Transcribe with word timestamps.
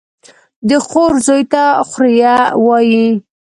د 0.69 0.71
خور 0.85 1.13
زوى 1.25 1.43
ته 1.53 1.63
خوريه 1.89 2.35
وايي. 2.65 3.07